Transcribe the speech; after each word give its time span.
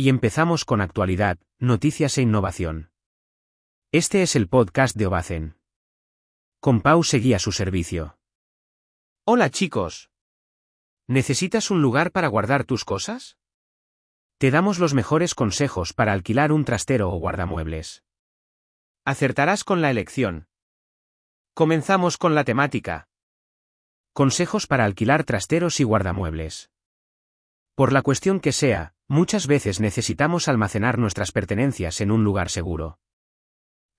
Y 0.00 0.10
empezamos 0.10 0.64
con 0.64 0.80
actualidad, 0.80 1.38
noticias 1.58 2.18
e 2.18 2.22
innovación. 2.22 2.92
Este 3.90 4.22
es 4.22 4.36
el 4.36 4.48
podcast 4.48 4.96
de 4.96 5.06
Obacen. 5.06 5.58
Con 6.60 6.82
Pau 6.82 7.02
seguía 7.02 7.40
su 7.40 7.50
servicio. 7.50 8.16
Hola 9.24 9.50
chicos. 9.50 10.12
¿Necesitas 11.08 11.72
un 11.72 11.82
lugar 11.82 12.12
para 12.12 12.28
guardar 12.28 12.62
tus 12.62 12.84
cosas? 12.84 13.38
Te 14.38 14.52
damos 14.52 14.78
los 14.78 14.94
mejores 14.94 15.34
consejos 15.34 15.92
para 15.92 16.12
alquilar 16.12 16.52
un 16.52 16.64
trastero 16.64 17.10
o 17.10 17.18
guardamuebles. 17.18 18.04
Acertarás 19.04 19.64
con 19.64 19.82
la 19.82 19.90
elección. 19.90 20.46
Comenzamos 21.54 22.18
con 22.18 22.36
la 22.36 22.44
temática. 22.44 23.08
Consejos 24.12 24.68
para 24.68 24.84
alquilar 24.84 25.24
trasteros 25.24 25.80
y 25.80 25.82
guardamuebles. 25.82 26.70
Por 27.78 27.92
la 27.92 28.02
cuestión 28.02 28.40
que 28.40 28.50
sea, 28.50 28.92
muchas 29.06 29.46
veces 29.46 29.78
necesitamos 29.78 30.48
almacenar 30.48 30.98
nuestras 30.98 31.30
pertenencias 31.30 32.00
en 32.00 32.10
un 32.10 32.24
lugar 32.24 32.50
seguro. 32.50 32.98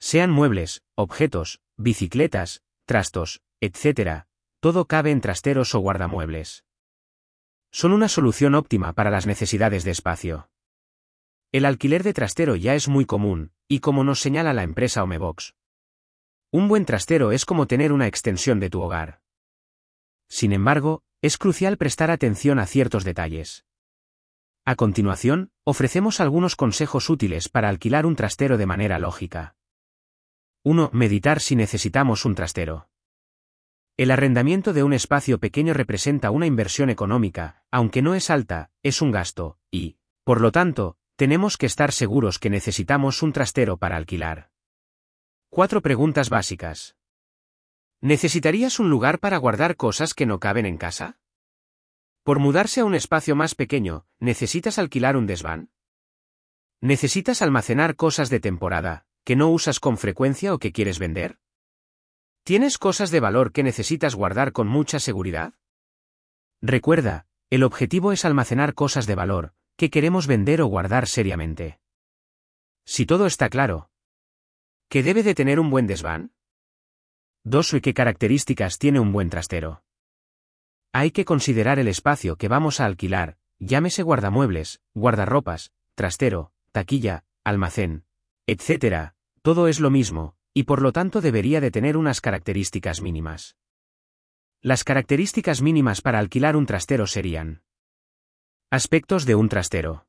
Sean 0.02 0.32
muebles, 0.32 0.82
objetos, 0.96 1.62
bicicletas, 1.78 2.62
trastos, 2.86 3.42
etc., 3.62 4.26
todo 4.60 4.84
cabe 4.84 5.12
en 5.12 5.22
trasteros 5.22 5.76
o 5.76 5.80
guardamuebles. 5.80 6.66
Son 7.72 7.94
una 7.94 8.10
solución 8.10 8.54
óptima 8.54 8.92
para 8.92 9.12
las 9.12 9.26
necesidades 9.26 9.86
de 9.86 9.92
espacio. 9.92 10.50
El 11.54 11.64
alquiler 11.64 12.04
de 12.04 12.12
trastero 12.12 12.58
ya 12.58 12.76
es 12.76 12.90
muy 12.90 13.06
común, 13.06 13.54
y 13.70 13.80
como 13.80 14.04
nos 14.04 14.20
señala 14.20 14.52
la 14.52 14.64
empresa 14.64 15.04
Omebox. 15.04 15.56
Un 16.52 16.68
buen 16.68 16.84
trastero 16.84 17.32
es 17.32 17.46
como 17.46 17.66
tener 17.66 17.94
una 17.94 18.08
extensión 18.08 18.60
de 18.60 18.70
tu 18.70 18.82
hogar. 18.82 19.22
Sin 20.28 20.52
embargo, 20.52 21.02
es 21.22 21.38
crucial 21.38 21.78
prestar 21.78 22.12
atención 22.12 22.60
a 22.60 22.66
ciertos 22.66 23.06
detalles. 23.06 23.69
A 24.70 24.76
continuación, 24.76 25.50
ofrecemos 25.64 26.20
algunos 26.20 26.56
consejos 26.56 27.10
útiles 27.10 27.50
para 27.50 27.70
alquilar 27.70 28.06
un 28.06 28.16
trastero 28.16 28.56
de 28.56 28.68
manera 28.68 29.00
lógica. 29.00 29.56
1. 30.64 30.92
Meditar 30.94 31.40
si 31.40 31.56
necesitamos 31.56 32.24
un 32.24 32.36
trastero. 32.36 32.88
El 33.98 34.12
arrendamiento 34.12 34.72
de 34.72 34.84
un 34.84 34.94
espacio 34.94 35.40
pequeño 35.40 35.74
representa 35.74 36.30
una 36.30 36.46
inversión 36.46 36.92
económica, 36.92 37.64
aunque 37.72 38.04
no 38.04 38.14
es 38.14 38.30
alta, 38.30 38.70
es 38.84 39.02
un 39.02 39.10
gasto, 39.10 39.58
y, 39.72 39.98
por 40.24 40.40
lo 40.40 40.52
tanto, 40.52 40.98
tenemos 41.16 41.58
que 41.58 41.66
estar 41.66 41.92
seguros 41.92 42.38
que 42.38 42.52
necesitamos 42.52 43.24
un 43.24 43.34
trastero 43.34 43.78
para 43.78 43.98
alquilar. 43.98 44.52
Cuatro 45.50 45.82
preguntas 45.82 46.30
básicas. 46.30 46.96
¿Necesitarías 48.02 48.80
un 48.80 48.92
lugar 48.92 49.18
para 49.18 49.38
guardar 49.38 49.78
cosas 49.78 50.14
que 50.14 50.28
no 50.28 50.40
caben 50.40 50.68
en 50.68 50.78
casa? 50.78 51.18
Por 52.30 52.38
mudarse 52.38 52.82
a 52.82 52.86
un 52.86 52.94
espacio 52.94 53.36
más 53.36 53.56
pequeño, 53.56 54.06
¿necesitas 54.20 54.78
alquilar 54.78 55.18
un 55.18 55.26
desván? 55.26 55.72
¿Necesitas 56.80 57.42
almacenar 57.42 57.96
cosas 57.96 58.30
de 58.30 58.40
temporada, 58.40 59.08
que 59.24 59.36
no 59.36 59.50
usas 59.50 59.80
con 59.80 59.98
frecuencia 59.98 60.54
o 60.54 60.60
que 60.60 60.72
quieres 60.72 61.00
vender? 61.00 61.40
¿Tienes 62.44 62.78
cosas 62.78 63.10
de 63.10 63.20
valor 63.20 63.52
que 63.52 63.64
necesitas 63.64 64.14
guardar 64.14 64.52
con 64.52 64.68
mucha 64.68 65.00
seguridad? 65.00 65.56
Recuerda, 66.62 67.26
el 67.50 67.64
objetivo 67.64 68.12
es 68.12 68.24
almacenar 68.26 68.76
cosas 68.76 69.08
de 69.08 69.16
valor, 69.16 69.56
que 69.76 69.90
queremos 69.90 70.28
vender 70.28 70.62
o 70.62 70.68
guardar 70.68 71.08
seriamente. 71.08 71.80
Si 72.86 73.08
todo 73.08 73.26
está 73.26 73.50
claro, 73.50 73.90
¿qué 74.88 75.02
debe 75.02 75.24
de 75.24 75.34
tener 75.34 75.60
un 75.60 75.72
buen 75.72 75.88
desván? 75.88 76.32
Dos 77.44 77.74
y 77.74 77.82
qué 77.82 77.96
características 77.96 78.78
tiene 78.78 79.00
un 79.00 79.14
buen 79.14 79.32
trastero. 79.32 79.82
Hay 80.92 81.12
que 81.12 81.26
considerar 81.26 81.78
el 81.78 81.88
espacio 81.88 82.36
que 82.36 82.48
vamos 82.48 82.80
a 82.80 82.86
alquilar, 82.86 83.38
llámese 83.60 84.02
guardamuebles, 84.02 84.82
guardarropas, 84.96 85.72
trastero, 85.94 86.52
taquilla, 86.72 87.26
almacén, 87.44 88.06
etc. 88.48 89.14
Todo 89.44 89.68
es 89.68 89.80
lo 89.80 89.92
mismo, 89.92 90.36
y 90.54 90.64
por 90.64 90.82
lo 90.82 90.92
tanto 90.92 91.22
debería 91.22 91.62
de 91.62 91.72
tener 91.72 91.96
unas 91.96 92.22
características 92.22 93.02
mínimas. 93.02 93.56
Las 94.62 94.84
características 94.84 95.62
mínimas 95.62 96.02
para 96.02 96.20
alquilar 96.20 96.56
un 96.56 96.66
trastero 96.66 97.06
serían 97.06 97.64
Aspectos 98.72 99.26
de 99.26 99.36
un 99.36 99.50
trastero. 99.50 100.06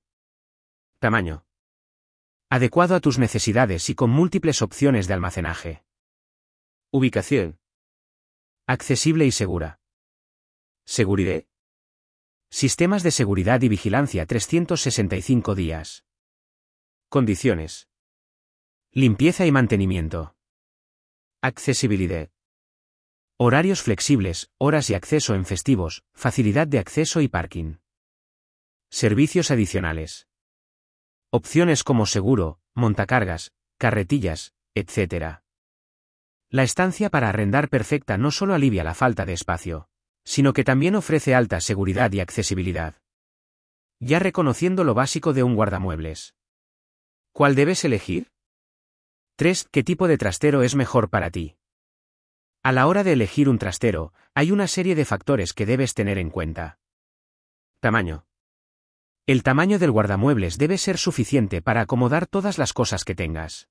Tamaño. 0.98 1.46
Adecuado 2.50 2.94
a 2.94 3.00
tus 3.00 3.18
necesidades 3.18 3.88
y 3.88 3.94
con 3.94 4.10
múltiples 4.10 4.60
opciones 4.60 5.08
de 5.08 5.14
almacenaje. 5.14 5.84
Ubicación. 6.90 7.58
Accesible 8.66 9.24
y 9.24 9.30
segura. 9.30 9.79
Seguridad. 10.92 11.44
Sistemas 12.50 13.04
de 13.04 13.12
seguridad 13.12 13.62
y 13.62 13.68
vigilancia 13.68 14.26
365 14.26 15.54
días. 15.54 16.04
Condiciones. 17.08 17.88
Limpieza 18.90 19.46
y 19.46 19.52
mantenimiento. 19.52 20.34
Accesibilidad. 21.42 22.30
Horarios 23.36 23.82
flexibles, 23.82 24.50
horas 24.58 24.90
y 24.90 24.94
acceso 24.94 25.36
en 25.36 25.44
festivos, 25.44 26.02
facilidad 26.12 26.66
de 26.66 26.80
acceso 26.80 27.20
y 27.20 27.28
parking. 27.28 27.76
Servicios 28.90 29.52
adicionales. 29.52 30.26
Opciones 31.30 31.84
como 31.84 32.04
seguro, 32.04 32.58
montacargas, 32.74 33.52
carretillas, 33.78 34.54
etc. 34.74 35.44
La 36.48 36.64
estancia 36.64 37.10
para 37.10 37.28
arrendar 37.28 37.68
perfecta 37.68 38.18
no 38.18 38.32
solo 38.32 38.54
alivia 38.54 38.82
la 38.82 38.94
falta 38.94 39.24
de 39.24 39.34
espacio, 39.34 39.89
sino 40.24 40.52
que 40.52 40.64
también 40.64 40.94
ofrece 40.94 41.34
alta 41.34 41.60
seguridad 41.60 42.12
y 42.12 42.20
accesibilidad. 42.20 42.96
Ya 43.98 44.18
reconociendo 44.18 44.84
lo 44.84 44.94
básico 44.94 45.32
de 45.32 45.42
un 45.42 45.54
guardamuebles. 45.54 46.34
¿Cuál 47.32 47.54
debes 47.54 47.84
elegir? 47.84 48.30
3. 49.36 49.68
¿Qué 49.70 49.82
tipo 49.82 50.08
de 50.08 50.18
trastero 50.18 50.62
es 50.62 50.74
mejor 50.74 51.10
para 51.10 51.30
ti? 51.30 51.56
A 52.62 52.72
la 52.72 52.86
hora 52.86 53.04
de 53.04 53.12
elegir 53.12 53.48
un 53.48 53.58
trastero, 53.58 54.12
hay 54.34 54.50
una 54.50 54.66
serie 54.66 54.94
de 54.94 55.04
factores 55.04 55.54
que 55.54 55.66
debes 55.66 55.94
tener 55.94 56.18
en 56.18 56.30
cuenta. 56.30 56.78
Tamaño. 57.80 58.26
El 59.26 59.42
tamaño 59.42 59.78
del 59.78 59.90
guardamuebles 59.90 60.58
debe 60.58 60.76
ser 60.76 60.98
suficiente 60.98 61.62
para 61.62 61.82
acomodar 61.82 62.26
todas 62.26 62.58
las 62.58 62.72
cosas 62.72 63.04
que 63.04 63.14
tengas. 63.14 63.68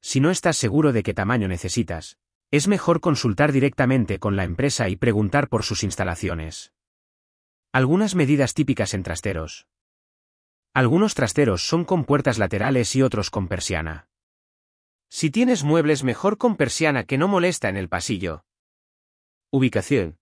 Si 0.00 0.20
no 0.20 0.30
estás 0.30 0.56
seguro 0.56 0.92
de 0.92 1.02
qué 1.02 1.14
tamaño 1.14 1.48
necesitas, 1.48 2.18
es 2.50 2.68
mejor 2.68 3.00
consultar 3.00 3.52
directamente 3.52 4.18
con 4.18 4.36
la 4.36 4.44
empresa 4.44 4.88
y 4.88 4.96
preguntar 4.96 5.48
por 5.48 5.64
sus 5.64 5.82
instalaciones. 5.82 6.72
Algunas 7.72 8.14
medidas 8.14 8.54
típicas 8.54 8.94
en 8.94 9.02
trasteros. 9.02 9.66
Algunos 10.72 11.14
trasteros 11.14 11.66
son 11.66 11.84
con 11.84 12.04
puertas 12.04 12.38
laterales 12.38 12.94
y 12.94 13.02
otros 13.02 13.30
con 13.30 13.48
persiana. 13.48 14.08
Si 15.08 15.30
tienes 15.30 15.64
muebles 15.64 16.04
mejor 16.04 16.38
con 16.38 16.56
persiana 16.56 17.04
que 17.04 17.18
no 17.18 17.28
molesta 17.28 17.68
en 17.68 17.76
el 17.76 17.88
pasillo. 17.88 18.44
Ubicación. 19.50 20.18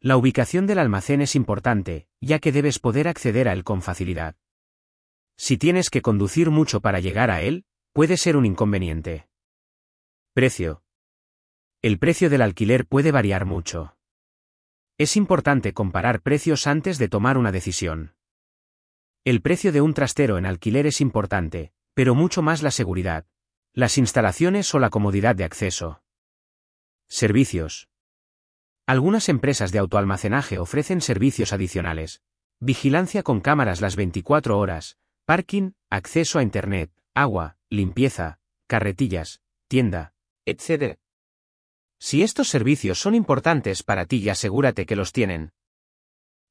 La 0.00 0.16
ubicación 0.16 0.66
del 0.66 0.78
almacén 0.78 1.22
es 1.22 1.34
importante, 1.34 2.08
ya 2.20 2.38
que 2.38 2.52
debes 2.52 2.78
poder 2.78 3.08
acceder 3.08 3.48
a 3.48 3.52
él 3.52 3.64
con 3.64 3.82
facilidad. 3.82 4.36
Si 5.36 5.56
tienes 5.56 5.90
que 5.90 6.02
conducir 6.02 6.50
mucho 6.50 6.80
para 6.80 7.00
llegar 7.00 7.30
a 7.30 7.42
él, 7.42 7.64
puede 7.92 8.16
ser 8.16 8.36
un 8.36 8.46
inconveniente. 8.46 9.28
Precio. 10.32 10.83
El 11.84 11.98
precio 11.98 12.30
del 12.30 12.40
alquiler 12.40 12.86
puede 12.86 13.12
variar 13.12 13.44
mucho. 13.44 13.98
Es 14.96 15.18
importante 15.18 15.74
comparar 15.74 16.22
precios 16.22 16.66
antes 16.66 16.96
de 16.96 17.10
tomar 17.10 17.36
una 17.36 17.52
decisión. 17.52 18.14
El 19.22 19.42
precio 19.42 19.70
de 19.70 19.82
un 19.82 19.92
trastero 19.92 20.38
en 20.38 20.46
alquiler 20.46 20.86
es 20.86 21.02
importante, 21.02 21.74
pero 21.92 22.14
mucho 22.14 22.40
más 22.40 22.62
la 22.62 22.70
seguridad, 22.70 23.26
las 23.74 23.98
instalaciones 23.98 24.74
o 24.74 24.78
la 24.78 24.88
comodidad 24.88 25.36
de 25.36 25.44
acceso. 25.44 26.02
Servicios. 27.06 27.90
Algunas 28.86 29.28
empresas 29.28 29.70
de 29.70 29.80
autoalmacenaje 29.80 30.58
ofrecen 30.58 31.02
servicios 31.02 31.52
adicionales. 31.52 32.22
Vigilancia 32.60 33.22
con 33.22 33.42
cámaras 33.42 33.82
las 33.82 33.94
24 33.94 34.58
horas, 34.58 34.96
parking, 35.26 35.72
acceso 35.90 36.38
a 36.38 36.42
Internet, 36.42 36.90
agua, 37.12 37.58
limpieza, 37.68 38.40
carretillas, 38.68 39.42
tienda, 39.68 40.14
etc. 40.46 40.98
Si 41.98 42.22
estos 42.22 42.48
servicios 42.48 43.00
son 43.00 43.14
importantes 43.14 43.82
para 43.82 44.06
ti 44.06 44.16
y 44.16 44.28
asegúrate 44.28 44.86
que 44.86 44.96
los 44.96 45.12
tienen. 45.12 45.52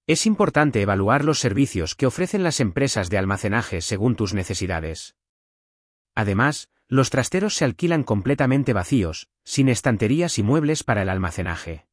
Es 0.06 0.26
importante 0.26 0.82
evaluar 0.82 1.24
los 1.24 1.40
servicios 1.40 1.96
que 1.96 2.06
ofrecen 2.06 2.44
las 2.44 2.60
empresas 2.60 3.10
de 3.10 3.18
almacenaje 3.18 3.82
según 3.82 4.16
tus 4.16 4.34
necesidades. 4.34 5.16
Además, 6.16 6.70
los 6.88 7.10
trasteros 7.10 7.56
se 7.56 7.66
alquilan 7.66 8.04
completamente 8.04 8.74
vacíos, 8.74 9.30
sin 9.44 9.70
estanterías 9.70 10.38
y 10.38 10.44
muebles 10.44 10.84
para 10.84 11.02
el 11.02 11.10
almacenaje. 11.10 11.88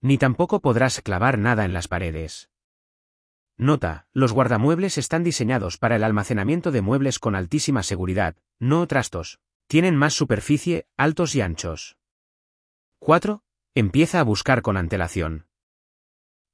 Ni 0.00 0.18
tampoco 0.18 0.60
podrás 0.60 1.00
clavar 1.00 1.38
nada 1.38 1.64
en 1.64 1.72
las 1.72 1.88
paredes. 1.88 2.50
Nota, 3.56 4.08
los 4.12 4.32
guardamuebles 4.32 4.98
están 4.98 5.22
diseñados 5.22 5.78
para 5.78 5.96
el 5.96 6.04
almacenamiento 6.04 6.72
de 6.72 6.82
muebles 6.82 7.18
con 7.18 7.36
altísima 7.36 7.82
seguridad, 7.82 8.36
no 8.58 8.86
trastos. 8.86 9.38
Tienen 9.68 9.96
más 9.96 10.12
superficie, 10.12 10.86
altos 10.96 11.34
y 11.34 11.40
anchos. 11.40 11.96
4. 13.04 13.42
Empieza 13.74 14.18
a 14.18 14.22
buscar 14.22 14.62
con 14.62 14.78
antelación. 14.78 15.46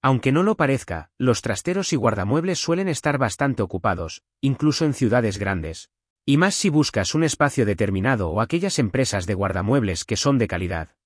Aunque 0.03 0.33
no 0.33 0.43
lo 0.43 0.57
parezca, 0.57 1.13
los 1.17 1.43
trasteros 1.43 1.93
y 1.93 1.97
guardamuebles 1.97 2.59
suelen 2.59 2.89
estar 2.89 3.19
bastante 3.19 3.63
ocupados, 3.63 4.25
incluso 4.41 4.85
en 4.85 4.93
ciudades 4.93 5.39
grandes. 5.39 5.91
Y 6.27 6.39
más 6.39 6.57
si 6.57 6.69
buscas 6.69 7.15
un 7.15 7.23
espacio 7.23 7.65
determinado 7.67 8.31
o 8.31 8.41
aquellas 8.41 8.81
empresas 8.81 9.27
de 9.27 9.35
guardamuebles 9.35 10.05
que 10.05 10.17
son 10.17 10.39
de 10.39 10.49
calidad. 10.49 10.97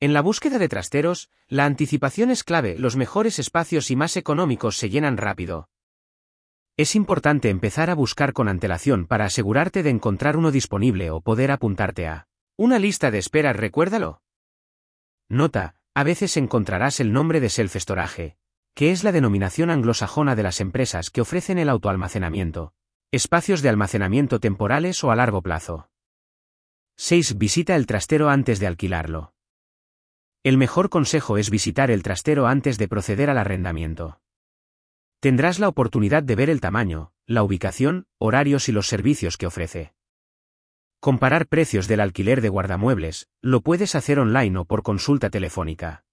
En 0.00 0.14
la 0.14 0.22
búsqueda 0.22 0.56
de 0.58 0.70
trasteros, 0.70 1.28
la 1.48 1.66
anticipación 1.66 2.30
es 2.30 2.42
clave, 2.42 2.78
los 2.78 2.96
mejores 2.96 3.38
espacios 3.38 3.90
y 3.90 3.96
más 3.96 4.16
económicos 4.16 4.78
se 4.78 4.88
llenan 4.88 5.18
rápido. 5.18 5.68
Es 6.78 6.94
importante 6.94 7.50
empezar 7.50 7.90
a 7.90 7.94
buscar 7.94 8.32
con 8.32 8.48
antelación 8.48 9.06
para 9.06 9.26
asegurarte 9.26 9.82
de 9.82 9.90
encontrar 9.90 10.38
uno 10.38 10.50
disponible 10.50 11.10
o 11.10 11.20
poder 11.20 11.50
apuntarte 11.50 12.08
a 12.08 12.28
una 12.56 12.78
lista 12.78 13.10
de 13.10 13.18
espera, 13.18 13.52
recuérdalo. 13.52 14.22
Nota, 15.28 15.74
a 15.94 16.04
veces 16.04 16.36
encontrarás 16.36 17.00
el 17.00 17.12
nombre 17.12 17.40
de 17.40 17.48
self-storage, 17.48 18.36
que 18.74 18.92
es 18.92 19.04
la 19.04 19.12
denominación 19.12 19.70
anglosajona 19.70 20.36
de 20.36 20.42
las 20.42 20.60
empresas 20.60 21.10
que 21.10 21.20
ofrecen 21.20 21.58
el 21.58 21.68
autoalmacenamiento, 21.68 22.72
espacios 23.10 23.60
de 23.60 23.68
almacenamiento 23.68 24.40
temporales 24.40 25.02
o 25.04 25.10
a 25.10 25.16
largo 25.16 25.42
plazo. 25.42 25.90
6. 26.96 27.38
Visita 27.38 27.76
el 27.76 27.86
trastero 27.86 28.30
antes 28.30 28.58
de 28.60 28.66
alquilarlo. 28.66 29.34
El 30.44 30.56
mejor 30.56 30.88
consejo 30.88 31.36
es 31.36 31.50
visitar 31.50 31.90
el 31.90 32.02
trastero 32.02 32.46
antes 32.46 32.78
de 32.78 32.88
proceder 32.88 33.28
al 33.28 33.38
arrendamiento. 33.38 34.20
Tendrás 35.20 35.58
la 35.58 35.68
oportunidad 35.68 36.22
de 36.22 36.36
ver 36.36 36.48
el 36.48 36.60
tamaño, 36.60 37.12
la 37.26 37.42
ubicación, 37.42 38.06
horarios 38.18 38.68
y 38.68 38.72
los 38.72 38.86
servicios 38.86 39.36
que 39.36 39.46
ofrece. 39.46 39.97
Comparar 41.00 41.46
precios 41.46 41.86
del 41.86 42.00
alquiler 42.00 42.40
de 42.40 42.48
guardamuebles, 42.48 43.28
lo 43.40 43.60
puedes 43.60 43.94
hacer 43.94 44.18
online 44.18 44.58
o 44.58 44.64
por 44.64 44.82
consulta 44.82 45.30
telefónica. 45.30 46.04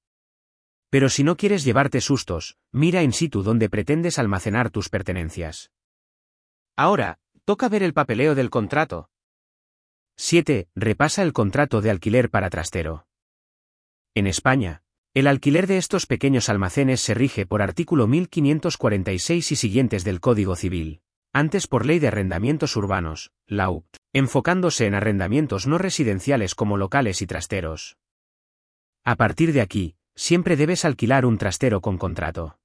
Pero 0.92 1.10
si 1.10 1.24
no 1.24 1.38
quieres 1.38 1.64
llevarte 1.64 2.02
sustos, 2.02 2.58
mira 2.72 3.02
in 3.02 3.12
situ 3.12 3.42
donde 3.42 3.68
pretendes 3.68 4.20
almacenar 4.20 4.70
tus 4.70 4.90
pertenencias. 4.90 5.72
Ahora, 6.78 7.18
toca 7.46 7.68
ver 7.68 7.82
el 7.82 7.94
papeleo 7.94 8.36
del 8.36 8.52
contrato. 8.52 9.10
7. 10.18 10.70
Repasa 10.76 11.24
el 11.24 11.34
contrato 11.34 11.82
de 11.82 11.90
alquiler 11.90 12.30
para 12.30 12.52
trastero. 12.52 13.08
En 14.14 14.28
España, 14.28 14.84
el 15.16 15.26
alquiler 15.26 15.66
de 15.66 15.78
estos 15.78 16.06
pequeños 16.06 16.48
almacenes 16.48 17.02
se 17.02 17.16
rige 17.16 17.48
por 17.48 17.64
artículo 17.64 18.06
1546 18.06 19.52
y 19.52 19.56
siguientes 19.56 20.04
del 20.04 20.20
Código 20.20 20.56
Civil 20.56 21.02
antes 21.36 21.68
por 21.68 21.86
ley 21.86 22.00
de 22.00 22.08
arrendamientos 22.08 22.78
urbanos, 22.78 23.34
la 23.46 23.70
UCT, 23.70 23.98
enfocándose 24.16 24.86
en 24.86 24.96
arrendamientos 24.96 25.68
no 25.68 25.78
residenciales 25.78 26.56
como 26.56 26.78
locales 26.78 27.22
y 27.22 27.28
trasteros. 27.28 27.98
A 29.04 29.18
partir 29.18 29.52
de 29.52 29.60
aquí, 29.60 29.98
siempre 30.16 30.56
debes 30.56 30.86
alquilar 30.86 31.26
un 31.26 31.38
trastero 31.38 31.82
con 31.82 31.98
contrato. 31.98 32.58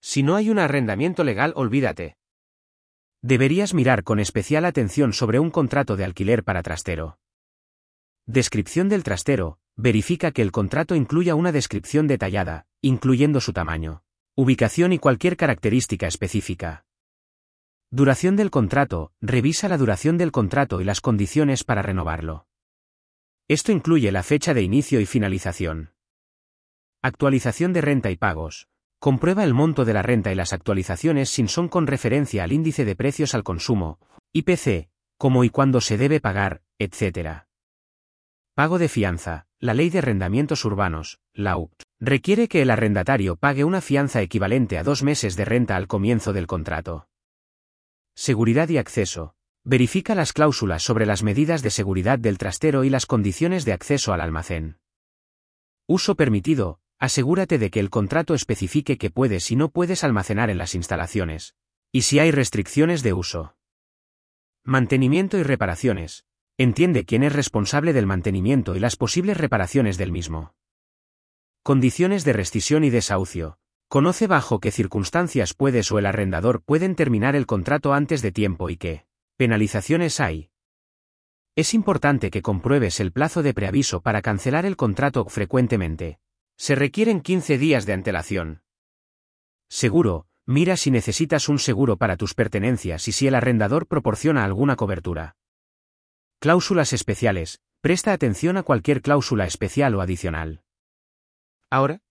Si 0.00 0.22
no 0.22 0.36
hay 0.36 0.50
un 0.50 0.60
arrendamiento 0.60 1.24
legal, 1.24 1.54
olvídate. 1.56 2.18
Deberías 3.20 3.74
mirar 3.74 4.04
con 4.04 4.20
especial 4.20 4.64
atención 4.64 5.12
sobre 5.12 5.40
un 5.40 5.50
contrato 5.50 5.96
de 5.96 6.04
alquiler 6.04 6.44
para 6.44 6.62
trastero. 6.62 7.18
Descripción 8.24 8.88
del 8.88 9.02
trastero, 9.02 9.58
verifica 9.74 10.30
que 10.30 10.42
el 10.42 10.52
contrato 10.52 10.94
incluya 10.94 11.34
una 11.34 11.50
descripción 11.50 12.06
detallada, 12.06 12.66
incluyendo 12.80 13.40
su 13.40 13.52
tamaño, 13.52 14.04
ubicación 14.36 14.92
y 14.92 15.00
cualquier 15.00 15.36
característica 15.36 16.06
específica. 16.06 16.83
Duración 17.96 18.34
del 18.34 18.50
contrato, 18.50 19.12
revisa 19.20 19.68
la 19.68 19.78
duración 19.78 20.18
del 20.18 20.32
contrato 20.32 20.80
y 20.80 20.84
las 20.84 21.00
condiciones 21.00 21.62
para 21.62 21.80
renovarlo. 21.80 22.48
Esto 23.46 23.70
incluye 23.70 24.10
la 24.10 24.24
fecha 24.24 24.52
de 24.52 24.62
inicio 24.62 24.98
y 24.98 25.06
finalización. 25.06 25.92
Actualización 27.02 27.72
de 27.72 27.82
renta 27.82 28.10
y 28.10 28.16
pagos. 28.16 28.66
Comprueba 28.98 29.44
el 29.44 29.54
monto 29.54 29.84
de 29.84 29.92
la 29.92 30.02
renta 30.02 30.32
y 30.32 30.34
las 30.34 30.52
actualizaciones 30.52 31.28
sin 31.28 31.46
son 31.46 31.68
con 31.68 31.86
referencia 31.86 32.42
al 32.42 32.50
índice 32.50 32.84
de 32.84 32.96
precios 32.96 33.32
al 33.32 33.44
consumo, 33.44 34.00
IPC, 34.32 34.88
como 35.16 35.44
y 35.44 35.50
cuándo 35.50 35.80
se 35.80 35.96
debe 35.96 36.18
pagar, 36.18 36.62
etc. 36.80 37.44
Pago 38.54 38.80
de 38.80 38.88
fianza. 38.88 39.46
La 39.60 39.72
Ley 39.72 39.90
de 39.90 39.98
Arrendamientos 39.98 40.64
Urbanos, 40.64 41.20
la 41.32 41.56
UCT, 41.58 41.84
requiere 42.00 42.48
que 42.48 42.60
el 42.60 42.70
arrendatario 42.70 43.36
pague 43.36 43.62
una 43.62 43.80
fianza 43.80 44.20
equivalente 44.20 44.78
a 44.78 44.82
dos 44.82 45.04
meses 45.04 45.36
de 45.36 45.44
renta 45.44 45.76
al 45.76 45.86
comienzo 45.86 46.32
del 46.32 46.48
contrato. 46.48 47.06
Seguridad 48.14 48.68
y 48.68 48.78
acceso. 48.78 49.34
Verifica 49.64 50.14
las 50.14 50.32
cláusulas 50.32 50.82
sobre 50.82 51.06
las 51.06 51.22
medidas 51.22 51.62
de 51.62 51.70
seguridad 51.70 52.18
del 52.18 52.38
trastero 52.38 52.84
y 52.84 52.90
las 52.90 53.06
condiciones 53.06 53.64
de 53.64 53.72
acceso 53.72 54.12
al 54.12 54.20
almacén. 54.20 54.78
Uso 55.86 56.14
permitido. 56.14 56.80
Asegúrate 56.98 57.58
de 57.58 57.70
que 57.70 57.80
el 57.80 57.90
contrato 57.90 58.34
especifique 58.34 58.98
que 58.98 59.10
puedes 59.10 59.50
y 59.50 59.56
no 59.56 59.68
puedes 59.68 60.04
almacenar 60.04 60.48
en 60.48 60.58
las 60.58 60.74
instalaciones. 60.74 61.56
Y 61.92 62.02
si 62.02 62.18
hay 62.18 62.30
restricciones 62.30 63.02
de 63.02 63.12
uso. 63.12 63.56
Mantenimiento 64.62 65.36
y 65.36 65.42
reparaciones. 65.42 66.24
Entiende 66.56 67.04
quién 67.04 67.24
es 67.24 67.32
responsable 67.32 67.92
del 67.92 68.06
mantenimiento 68.06 68.76
y 68.76 68.80
las 68.80 68.96
posibles 68.96 69.36
reparaciones 69.36 69.98
del 69.98 70.12
mismo. 70.12 70.54
Condiciones 71.62 72.24
de 72.24 72.32
rescisión 72.32 72.84
y 72.84 72.90
desahucio. 72.90 73.58
Conoce 73.94 74.26
bajo 74.26 74.58
qué 74.58 74.72
circunstancias 74.72 75.54
puedes 75.54 75.92
o 75.92 76.00
el 76.00 76.06
arrendador 76.06 76.64
pueden 76.64 76.96
terminar 76.96 77.36
el 77.36 77.46
contrato 77.46 77.94
antes 77.94 78.22
de 78.22 78.32
tiempo 78.32 78.68
y 78.68 78.76
qué 78.76 79.06
penalizaciones 79.36 80.18
hay. 80.18 80.50
Es 81.54 81.74
importante 81.74 82.32
que 82.32 82.42
compruebes 82.42 82.98
el 82.98 83.12
plazo 83.12 83.44
de 83.44 83.54
preaviso 83.54 84.00
para 84.00 84.20
cancelar 84.20 84.66
el 84.66 84.74
contrato 84.74 85.26
frecuentemente. 85.26 86.18
Se 86.56 86.74
requieren 86.74 87.20
15 87.20 87.56
días 87.56 87.86
de 87.86 87.92
antelación. 87.92 88.64
Seguro, 89.68 90.26
mira 90.44 90.76
si 90.76 90.90
necesitas 90.90 91.48
un 91.48 91.60
seguro 91.60 91.96
para 91.96 92.16
tus 92.16 92.34
pertenencias 92.34 93.06
y 93.06 93.12
si 93.12 93.28
el 93.28 93.36
arrendador 93.36 93.86
proporciona 93.86 94.44
alguna 94.44 94.74
cobertura. 94.74 95.36
Cláusulas 96.40 96.92
especiales, 96.92 97.60
presta 97.80 98.12
atención 98.12 98.56
a 98.56 98.64
cualquier 98.64 99.02
cláusula 99.02 99.46
especial 99.46 99.94
o 99.94 100.00
adicional. 100.00 100.64
Ahora, 101.70 102.02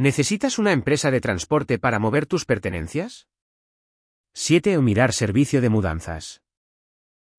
¿Necesitas 0.00 0.58
una 0.58 0.72
empresa 0.72 1.10
de 1.10 1.20
transporte 1.20 1.78
para 1.78 1.98
mover 1.98 2.24
tus 2.24 2.46
pertenencias? 2.46 3.28
7. 4.32 4.78
O 4.78 4.80
mirar 4.80 5.12
servicio 5.12 5.60
de 5.60 5.68
mudanzas. 5.68 6.40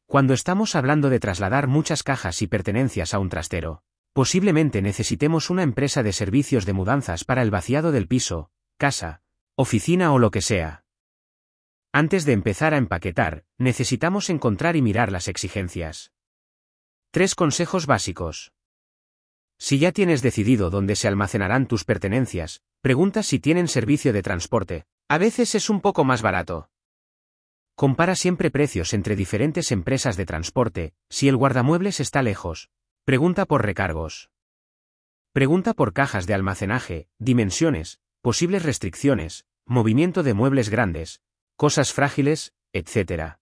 Cuando 0.05 0.35
estamos 0.35 0.75
hablando 0.75 1.09
de 1.09 1.19
trasladar 1.19 1.65
muchas 1.65 2.03
cajas 2.03 2.43
y 2.43 2.45
pertenencias 2.45 3.15
a 3.15 3.19
un 3.19 3.29
trastero, 3.29 3.81
posiblemente 4.13 4.83
necesitemos 4.83 5.49
una 5.49 5.63
empresa 5.63 6.03
de 6.03 6.13
servicios 6.13 6.67
de 6.67 6.73
mudanzas 6.73 7.23
para 7.23 7.41
el 7.41 7.49
vaciado 7.49 7.91
del 7.91 8.07
piso, 8.07 8.51
casa, 8.77 9.23
oficina 9.55 10.13
o 10.13 10.19
lo 10.19 10.29
que 10.29 10.41
sea. 10.41 10.85
Antes 11.91 12.25
de 12.25 12.33
empezar 12.33 12.75
a 12.75 12.77
empaquetar, 12.77 13.43
necesitamos 13.57 14.29
encontrar 14.29 14.75
y 14.75 14.83
mirar 14.83 15.11
las 15.11 15.27
exigencias. 15.27 16.11
Tres 17.09 17.33
consejos 17.33 17.87
básicos. 17.87 18.53
Si 19.63 19.77
ya 19.77 19.91
tienes 19.91 20.23
decidido 20.23 20.71
dónde 20.71 20.95
se 20.95 21.07
almacenarán 21.07 21.67
tus 21.67 21.85
pertenencias, 21.85 22.63
pregunta 22.81 23.21
si 23.21 23.39
tienen 23.39 23.67
servicio 23.67 24.11
de 24.11 24.23
transporte. 24.23 24.85
A 25.07 25.19
veces 25.19 25.53
es 25.53 25.69
un 25.69 25.81
poco 25.81 26.03
más 26.03 26.23
barato. 26.23 26.71
Compara 27.75 28.15
siempre 28.15 28.49
precios 28.49 28.91
entre 28.95 29.15
diferentes 29.15 29.71
empresas 29.71 30.17
de 30.17 30.25
transporte, 30.25 30.93
si 31.11 31.27
el 31.27 31.37
guardamuebles 31.37 31.99
está 31.99 32.23
lejos. 32.23 32.71
Pregunta 33.05 33.45
por 33.45 33.63
recargos. 33.63 34.31
Pregunta 35.31 35.75
por 35.75 35.93
cajas 35.93 36.25
de 36.25 36.33
almacenaje, 36.33 37.07
dimensiones, 37.19 37.99
posibles 38.21 38.63
restricciones, 38.63 39.45
movimiento 39.67 40.23
de 40.23 40.33
muebles 40.33 40.69
grandes, 40.69 41.21
cosas 41.55 41.93
frágiles, 41.93 42.51
etc. 42.73 43.37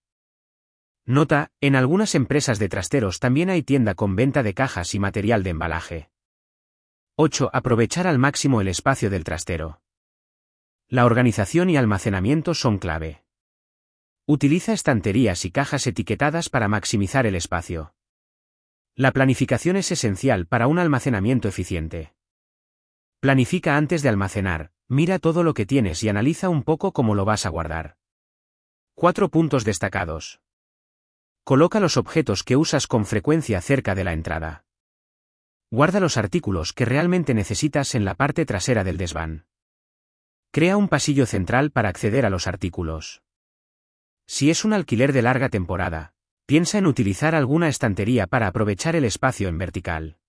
Nota, 1.10 1.50
en 1.60 1.76
algunas 1.76 2.14
empresas 2.14 2.60
de 2.60 2.70
trasteros 2.70 3.20
también 3.20 3.50
hay 3.50 3.64
tienda 3.64 3.96
con 3.96 4.16
venta 4.16 4.44
de 4.44 4.54
cajas 4.54 4.94
y 4.94 5.00
material 5.00 5.42
de 5.42 5.50
embalaje. 5.50 6.12
8. 7.16 7.50
Aprovechar 7.52 8.06
al 8.06 8.20
máximo 8.20 8.62
el 8.62 8.68
espacio 8.68 9.10
del 9.10 9.24
trastero. 9.24 9.82
La 10.88 11.08
organización 11.08 11.72
y 11.72 11.78
almacenamiento 11.78 12.54
son 12.54 12.78
clave. 12.78 13.24
Utiliza 14.28 14.72
estanterías 14.72 15.46
y 15.46 15.52
cajas 15.52 15.88
etiquetadas 15.88 16.48
para 16.48 16.68
maximizar 16.68 17.26
el 17.26 17.34
espacio. 17.34 17.96
La 18.94 19.12
planificación 19.12 19.78
es 19.78 19.92
esencial 19.92 20.46
para 20.46 20.68
un 20.68 20.78
almacenamiento 20.78 21.48
eficiente. 21.48 22.14
Planifica 23.20 23.78
antes 23.78 24.04
de 24.04 24.10
almacenar, 24.10 24.74
mira 24.88 25.18
todo 25.18 25.42
lo 25.42 25.56
que 25.56 25.66
tienes 25.66 26.04
y 26.04 26.10
analiza 26.10 26.50
un 26.50 26.62
poco 26.62 26.94
cómo 26.94 27.16
lo 27.16 27.26
vas 27.26 27.48
a 27.48 27.50
guardar. 27.50 27.98
Cuatro 28.94 29.30
puntos 29.30 29.66
destacados. 29.66 30.40
Coloca 31.50 31.80
los 31.80 31.98
objetos 31.98 32.44
que 32.44 32.56
usas 32.56 32.86
con 32.86 33.08
frecuencia 33.08 33.60
cerca 33.60 33.96
de 33.96 34.04
la 34.04 34.14
entrada. 34.14 34.66
Guarda 35.72 36.00
los 36.00 36.16
artículos 36.16 36.74
que 36.74 36.86
realmente 36.86 37.34
necesitas 37.34 37.96
en 37.96 38.06
la 38.06 38.14
parte 38.14 38.46
trasera 38.46 38.84
del 38.84 38.98
desván. 38.98 39.48
Crea 40.52 40.78
un 40.78 40.88
pasillo 40.88 41.26
central 41.26 41.72
para 41.72 41.90
acceder 41.90 42.24
a 42.28 42.30
los 42.30 42.46
artículos. 42.46 43.24
Si 44.28 44.52
es 44.52 44.64
un 44.64 44.74
alquiler 44.74 45.12
de 45.12 45.24
larga 45.24 45.50
temporada, 45.50 46.14
piensa 46.46 46.78
en 46.78 46.86
utilizar 46.86 47.34
alguna 47.34 47.68
estantería 47.68 48.28
para 48.28 48.46
aprovechar 48.46 48.96
el 48.96 49.06
espacio 49.06 49.48
en 49.48 49.58
vertical. 49.58 50.20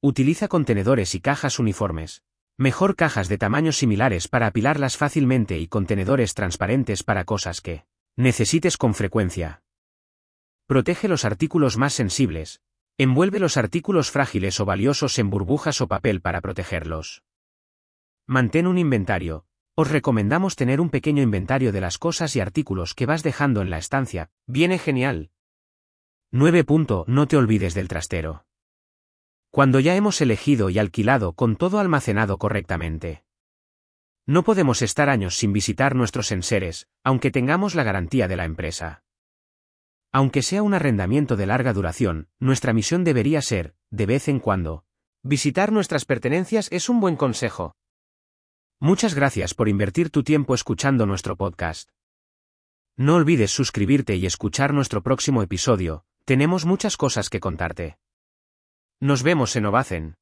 Utiliza 0.00 0.46
contenedores 0.46 1.16
y 1.16 1.20
cajas 1.20 1.58
uniformes. 1.58 2.22
Mejor 2.56 2.94
cajas 2.94 3.28
de 3.28 3.38
tamaños 3.38 3.76
similares 3.76 4.28
para 4.28 4.46
apilarlas 4.46 4.96
fácilmente 4.96 5.58
y 5.58 5.66
contenedores 5.66 6.34
transparentes 6.34 7.02
para 7.02 7.24
cosas 7.24 7.60
que 7.60 7.86
necesites 8.14 8.76
con 8.76 8.94
frecuencia. 8.94 9.62
Protege 10.66 11.08
los 11.08 11.24
artículos 11.24 11.76
más 11.76 11.92
sensibles. 11.92 12.60
Envuelve 12.98 13.38
los 13.38 13.56
artículos 13.56 14.10
frágiles 14.10 14.60
o 14.60 14.64
valiosos 14.64 15.18
en 15.18 15.30
burbujas 15.30 15.80
o 15.80 15.88
papel 15.88 16.20
para 16.20 16.40
protegerlos. 16.40 17.22
Mantén 18.26 18.66
un 18.66 18.78
inventario. 18.78 19.46
Os 19.74 19.90
recomendamos 19.90 20.54
tener 20.54 20.80
un 20.80 20.90
pequeño 20.90 21.22
inventario 21.22 21.72
de 21.72 21.80
las 21.80 21.98
cosas 21.98 22.36
y 22.36 22.40
artículos 22.40 22.94
que 22.94 23.06
vas 23.06 23.22
dejando 23.22 23.62
en 23.62 23.70
la 23.70 23.78
estancia. 23.78 24.30
Viene 24.46 24.78
genial. 24.78 25.30
9. 26.30 26.64
No 27.06 27.26
te 27.26 27.36
olvides 27.36 27.74
del 27.74 27.88
trastero. 27.88 28.46
Cuando 29.50 29.80
ya 29.80 29.96
hemos 29.96 30.20
elegido 30.20 30.70
y 30.70 30.78
alquilado 30.78 31.32
con 31.34 31.56
todo 31.56 31.78
almacenado 31.78 32.38
correctamente. 32.38 33.24
No 34.24 34.44
podemos 34.44 34.80
estar 34.82 35.08
años 35.08 35.36
sin 35.36 35.52
visitar 35.52 35.94
nuestros 35.94 36.32
enseres, 36.32 36.88
aunque 37.02 37.30
tengamos 37.30 37.74
la 37.74 37.82
garantía 37.82 38.28
de 38.28 38.36
la 38.36 38.44
empresa. 38.44 39.02
Aunque 40.12 40.42
sea 40.42 40.62
un 40.62 40.74
arrendamiento 40.74 41.36
de 41.36 41.46
larga 41.46 41.72
duración, 41.72 42.28
nuestra 42.38 42.74
misión 42.74 43.02
debería 43.02 43.40
ser, 43.40 43.74
de 43.90 44.04
vez 44.04 44.28
en 44.28 44.40
cuando, 44.40 44.84
visitar 45.22 45.72
nuestras 45.72 46.04
pertenencias 46.04 46.68
es 46.70 46.90
un 46.90 47.00
buen 47.00 47.16
consejo. 47.16 47.74
Muchas 48.78 49.14
gracias 49.14 49.54
por 49.54 49.68
invertir 49.68 50.10
tu 50.10 50.22
tiempo 50.22 50.54
escuchando 50.54 51.06
nuestro 51.06 51.36
podcast. 51.36 51.88
No 52.96 53.14
olvides 53.14 53.50
suscribirte 53.50 54.16
y 54.16 54.26
escuchar 54.26 54.74
nuestro 54.74 55.02
próximo 55.02 55.42
episodio, 55.42 56.04
tenemos 56.26 56.66
muchas 56.66 56.98
cosas 56.98 57.30
que 57.30 57.40
contarte. 57.40 57.96
Nos 59.00 59.22
vemos 59.22 59.56
en 59.56 59.66
Ovacen. 59.66 60.16